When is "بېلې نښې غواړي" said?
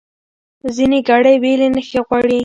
1.43-2.39